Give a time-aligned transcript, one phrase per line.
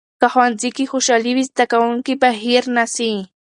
[0.21, 3.13] که ښوونځي کې خوشالي وي، زده کوونکي به هیر نسي.